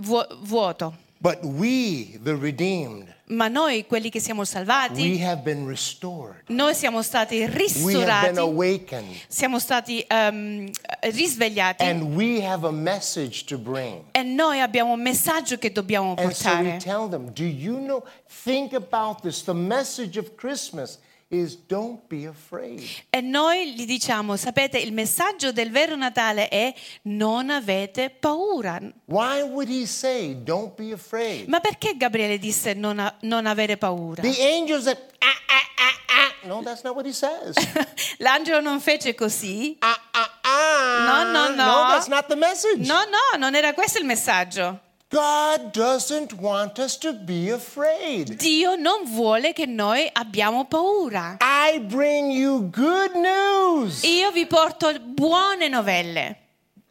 [0.00, 0.94] vuoto.
[1.22, 6.44] But we, the redeemed, Ma noi, quelli che siamo we salvati, have been restored.
[6.48, 9.14] noi siamo stati We have been ristorati, awakened.
[9.28, 10.70] siamo stati ehm,
[11.12, 14.02] risvegliati And we have a message to bring.
[14.12, 16.78] e noi abbiamo un messaggio che dobbiamo And so we portare.
[16.78, 18.02] tell them, do you know,
[18.44, 19.42] think about this.
[19.44, 20.98] The message of Christmas
[21.32, 22.82] is don't be afraid.
[23.08, 28.80] E noi gli diciamo, sapete, il messaggio del vero Natale è non avete paura.
[29.06, 31.46] Why would he say, don't be afraid?
[31.48, 34.22] Ma perché Gabriele disse non, a- non avere paura?
[34.22, 36.46] The angels that, ah, ah, ah, ah.
[36.48, 37.54] No, that's not what he says.
[38.18, 39.76] L'angelo non fece così.
[39.80, 41.04] ah, ah, ah.
[41.06, 41.64] No, no, no.
[41.64, 42.86] No, that's not the message.
[42.88, 44.80] No, no, non era questo il messaggio.
[45.10, 48.36] God doesn't want us to be afraid.
[48.36, 51.36] Dio non vuole che noi abbiamo paura.
[51.40, 54.04] I bring you good news.
[54.04, 56.36] Io vi porto buone novelle.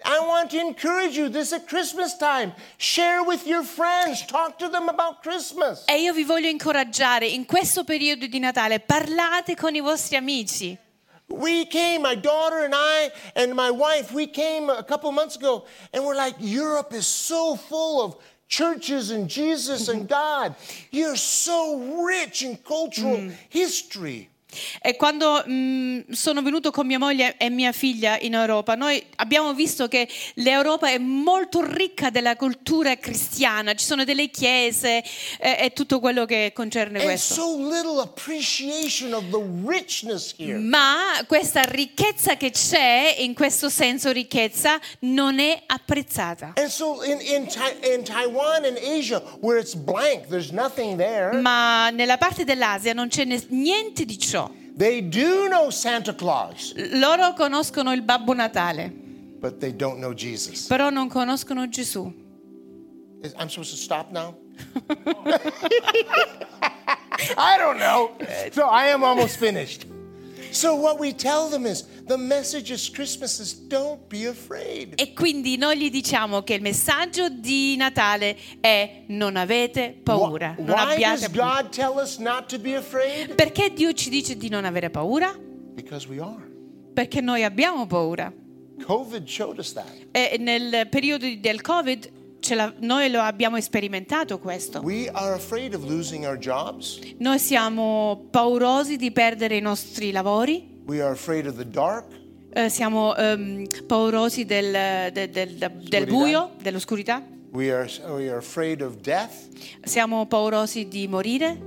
[0.03, 1.29] I want to encourage you.
[1.29, 2.53] This is Christmas time.
[2.75, 4.25] Share with your friends.
[4.25, 5.85] Talk to them about Christmas.
[5.87, 10.77] E io vi voglio incoraggiare in questo periodo di Natale, parlate con i vostri amici.
[11.29, 15.65] We came, my daughter and I and my wife, we came a couple months ago
[15.93, 18.15] and we're like, Europe is so full of
[18.47, 20.55] churches and Jesus and God.
[20.91, 23.33] You're so rich in cultural mm.
[23.49, 24.29] history.
[24.81, 29.53] E quando mm, sono venuto con mia moglie e mia figlia in Europa, noi abbiamo
[29.53, 35.03] visto che l'Europa è molto ricca della cultura cristiana, ci sono delle chiese
[35.39, 37.33] eh, e tutto quello che concerne questo.
[37.35, 37.41] so.
[40.59, 46.53] Ma questa ricchezza che c'è, in questo senso ricchezza, non è apprezzata.
[46.67, 47.47] So in, in,
[47.93, 49.21] in Taiwan Asia,
[50.97, 54.38] there, Ma nella parte dell'Asia non c'è niente di ciò.
[54.79, 58.89] They do know Santa Claus, Loro conoscono il Babbo Natale,
[59.39, 60.67] but they don't know Jesus.
[60.67, 62.11] però non conoscono Gesù.
[63.21, 64.35] Is- I'm supposed to stop now?
[67.37, 68.11] I don't know.
[68.51, 69.85] So I am almost finished.
[70.51, 74.99] So what we tell them is the message of Christmas is don't be afraid.
[74.99, 80.65] E quindi noi gli diciamo che il messaggio di Natale è non avete paura, Why,
[80.65, 81.61] non abbiate does paura.
[81.61, 83.35] God tell us not to be afraid?
[83.35, 85.37] Perché Dio ci dice di non avere paura?
[85.73, 86.47] Because we are.
[86.93, 88.33] Perché noi abbiamo paura.
[88.85, 89.91] COVID showed us that.
[90.11, 92.09] E nel periodo del Covid
[92.79, 94.81] noi lo abbiamo sperimentato questo.
[97.17, 100.81] Noi siamo paurosi di perdere i nostri lavori,
[102.51, 108.37] eh, siamo ehm, paurosi del, del- del- del buio, dell'oscurità, We are, we are
[109.83, 111.57] siamo paurosi di morire,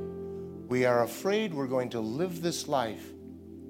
[0.69, 3.13] We are afraid we're going to live this life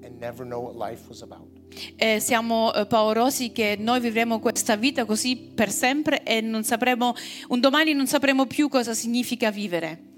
[0.03, 1.47] and never know what life was about.
[1.95, 7.13] Eh, siamo eh, paurosi che noi vivremo questa vita così per sempre e non sapremo,
[7.49, 10.11] un domani non sapremo più cosa significa vivere.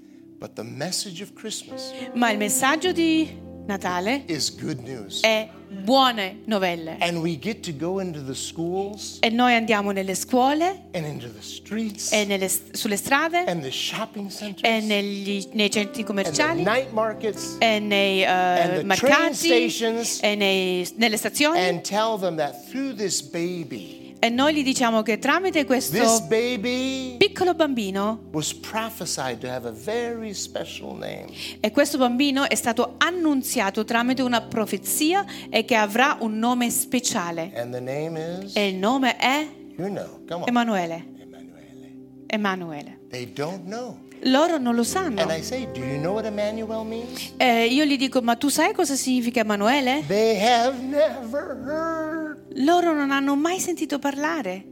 [2.14, 5.22] Ma il messaggio di Natale is good news.
[5.22, 5.48] è
[5.82, 6.96] buone novelle.
[7.00, 11.26] And we get to go into the schools E noi andiamo nelle scuole, and into
[11.32, 15.94] the streets e nelle- sulle strade, and the shopping centers e negli- nei centri and
[15.96, 21.58] the commerciali, night markets e nei and the train mercati, stations e nei- nelle stazioni.
[21.58, 27.16] and tell them that through this baby, E noi gli diciamo che tramite questo baby
[27.18, 31.26] piccolo bambino, was prophesied to have a very special name.
[31.60, 37.52] e questo bambino è stato annunziato tramite una profezia e che avrà un nome speciale.
[37.54, 39.46] And the name is, E il nome è
[39.76, 41.04] you know, Emanuele.
[41.20, 41.94] Emanuele.
[42.26, 42.98] Emanuele.
[43.10, 43.98] They don't know.
[44.22, 45.20] Loro non lo sanno.
[45.20, 47.34] And I say, do you know what Emmanuel means?
[47.36, 50.02] Eh, io gli dico, ma tu sai cosa significa Emanuele?
[50.06, 52.15] They have never heard.
[52.56, 54.64] Loro non hanno mai sentito parlare.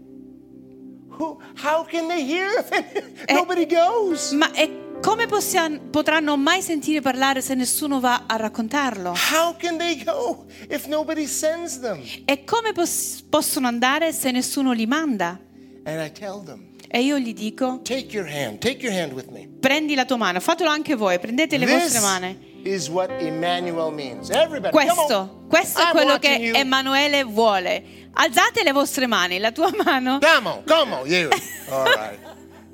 [1.19, 4.33] Who, how can they hear if nobody goes?
[4.33, 9.13] Ma e come possiamo- potranno mai sentire parlare se nessuno va a raccontarlo?
[9.31, 12.01] How can they go if nobody sends them?
[12.25, 15.39] E come pos- possono andare se nessuno li manda?
[15.85, 19.29] And I tell them, E io gli dico, take your hand, take your hand with
[19.29, 19.47] me.
[19.61, 22.53] prendi la tua mano, fatelo anche voi, prendete le This vostre mani.
[22.65, 24.31] Is what Emmanuel means.
[24.31, 24.97] Everybody, come on.
[24.97, 26.55] Questo, questo è quello che you.
[26.57, 27.83] Emanuele vuole.
[28.13, 30.19] Alzate le vostre mani, la tua mano.
[30.21, 31.31] Come on, come on, you.
[31.71, 32.19] All right.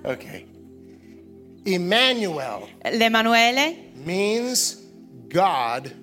[0.03, 0.47] Okay.
[1.65, 4.79] Emmanuel L'Emanuele means
[5.29, 5.95] God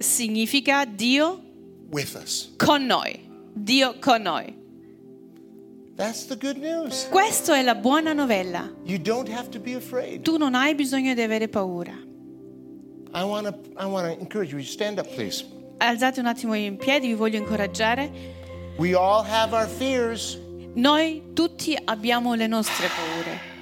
[0.00, 1.42] significa Dio
[1.90, 2.52] with us.
[2.56, 3.20] con noi.
[3.52, 4.62] Dio con noi.
[5.96, 7.06] That's the good news.
[7.10, 8.68] Questo è la buona novella.
[8.84, 10.22] You don't have to be afraid.
[10.22, 11.96] Tu non hai bisogno di avere paura.
[13.14, 14.62] I want to I want to encourage you.
[14.62, 15.44] Stand up, please.
[15.78, 18.10] Alzate un attimo in piedi, vi voglio incoraggiare.
[18.76, 20.36] We all have our fears.
[20.74, 23.52] Noi tutti abbiamo le nostre paure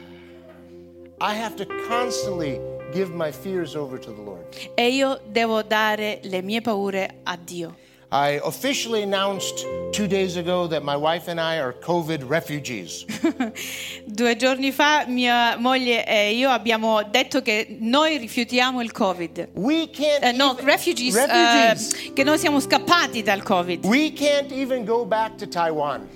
[1.20, 2.59] I have to constantly
[2.92, 4.46] give my fears over to the Lord.
[4.74, 7.76] e io devo dare le mie paure a Dio.
[8.14, 13.06] I officially announced two days ago that my wife and I are COVID refugees.
[14.06, 19.48] Due giorni fa mia moglie e io abbiamo detto che noi rifiutiamo il Covid.
[19.54, 21.92] We can't Eh, no, even- refugees, refugees.
[22.08, 23.86] eh, che noi siamo scappati dal Covid.
[23.86, 26.06] We can't even go back to Taiwan.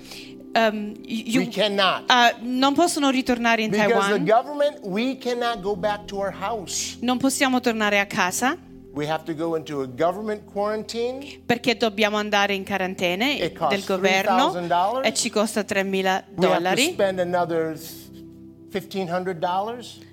[0.53, 2.09] Um, you- We cannot.
[2.11, 6.31] eh, non possono ritornare in Because the Taiwan, government, we cannot go back to our
[6.31, 6.97] house.
[7.01, 8.55] non possiamo tornare a casa
[8.97, 11.23] We have to go into a government quarantine.
[11.45, 13.27] perché dobbiamo andare in quarantena
[13.69, 15.03] del governo $3,000.
[15.05, 16.95] e ci costa 3.000 We have to dollari.
[18.71, 20.05] $1,500.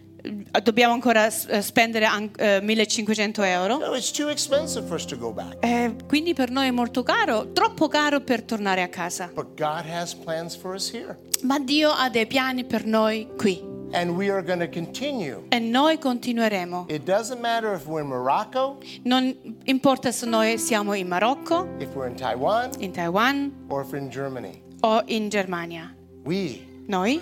[0.62, 3.78] Dobbiamo ancora eh, spendere an- eh, 1.500 euro.
[3.78, 5.56] No, it's too expensive for us to go back.
[5.64, 9.30] Eh, quindi per noi è molto caro, troppo caro per tornare a casa.
[9.34, 11.18] But God has plans for us here.
[11.42, 15.44] Ma Dio ha dei piani per noi qui And we are going to continue.
[15.52, 16.86] e noi continueremo.
[16.88, 19.32] It doesn't matter if we're in Morocco, Non
[19.66, 23.98] importa se noi siamo in Marocco, if we're in Taiwan, in Taiwan or if we're
[24.02, 24.62] in Germany.
[24.82, 25.94] o in Germania.
[26.24, 27.20] We Noi,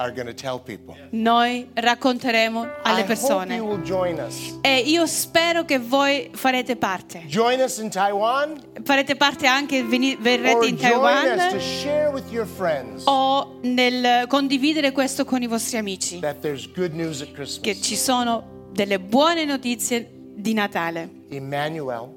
[0.00, 0.96] are going to tell people.
[1.10, 3.58] noi racconteremo alle I hope you persone.
[3.60, 4.58] will join us.
[4.62, 7.24] E io spero che voi farete parte.
[7.26, 12.30] Join us in Taiwan Farete parte anche, verrete in join us to Taiwan share with
[12.32, 16.18] your friends o nel condividere questo con i vostri amici.
[16.20, 17.82] that there's good news at Che Christmas.
[17.82, 21.10] ci sono delle buone notizie di Natale.
[21.28, 22.08] Emmanuel,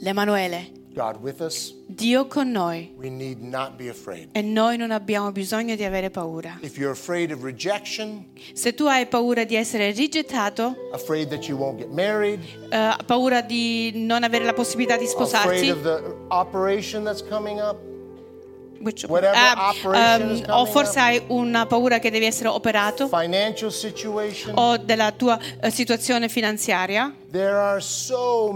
[0.00, 1.72] L'Emanuele, God with us.
[1.86, 2.92] Dio con noi.
[2.96, 4.30] We need not be afraid.
[4.32, 6.58] E noi non abbiamo bisogno di avere paura.
[6.60, 11.56] If you're afraid of rejection, Se tu hai paura di essere rigettato, afraid that you
[11.56, 12.40] won't get married,
[12.70, 17.60] eh, paura di non avere la possibilità di afraid sposarti, of the operation that's coming
[17.60, 17.78] up,
[18.80, 23.08] which- is ehm, o coming forse hai una paura che devi essere operato
[24.54, 27.14] o della tua eh, situazione finanziaria,
[27.80, 28.52] so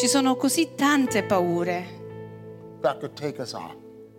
[0.00, 1.86] ci sono così tante paure.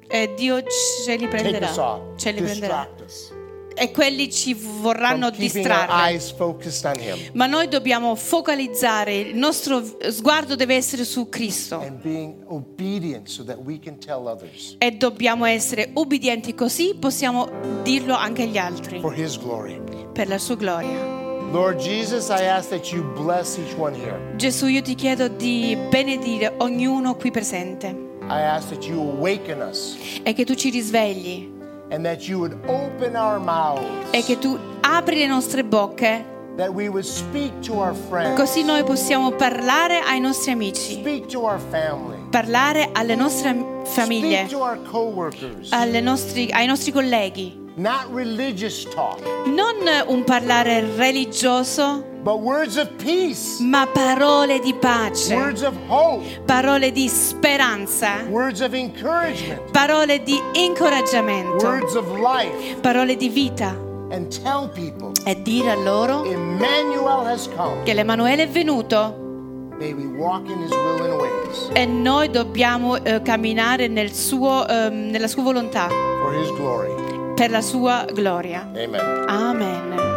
[0.10, 0.62] e Dio
[1.04, 1.68] ce li prenderà,
[2.16, 2.88] ce li prenderà.
[3.78, 6.20] E quelli ci vorranno distrarre.
[7.34, 11.80] Ma noi dobbiamo focalizzare, il nostro sguardo deve essere su Cristo.
[13.24, 13.46] So
[14.78, 17.50] e dobbiamo essere ubbidienti così possiamo
[17.84, 19.00] dirlo anche agli altri.
[19.00, 21.16] Per la sua gloria.
[21.52, 24.20] Lord Jesus, I ask that you bless each one here.
[24.36, 27.88] Gesù, io ti chiedo di benedire ognuno qui presente.
[28.24, 29.96] I ask that you awaken us.
[30.24, 31.56] E che tu ci risvegli
[31.90, 36.36] and that you would open our mouths, e che tu apri le nostre bocche.
[36.58, 41.28] That we would speak to our friends, così noi possiamo parlare ai nostri amici, speak
[41.28, 46.92] to our family, parlare alle nostre speak famiglie, to our coworkers, alle nostri- ai nostri
[46.92, 49.76] colleghi not religious talk, Non
[50.08, 56.92] un parlare religioso, but words of peace, ma parole di pace, words of hope, parole
[56.92, 63.76] di speranza, words of encouragement, parole di incoraggiamento, words of life, parole di vita.
[64.10, 67.84] And tell people e dire a loro Emmanuel has come.
[67.84, 69.26] che l'Emanuele è venuto.
[69.78, 71.70] May we walk in his will and ways.
[71.74, 75.88] E noi dobbiamo eh, camminare nel suo, ehm, nella sua volontà.
[76.24, 77.07] For his glory.
[77.38, 78.68] Per la sua gloria.
[78.74, 79.30] Amen.
[79.30, 80.17] Amen.